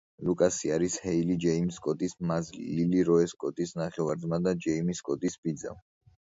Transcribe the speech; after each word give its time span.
ლუკასი 0.27 0.69
არის 0.77 0.93
ჰეილი 1.01 1.35
ჯეიმზ 1.43 1.77
სკოტის 1.79 2.15
მაზლი, 2.31 2.65
ლილი 2.79 3.05
როე 3.11 3.27
სკოტის 3.35 3.75
ნახევარძმა 3.83 4.41
და 4.49 4.55
ჯეიმი 4.67 4.99
სკოტის 5.03 5.39
ბიძა. 5.45 5.77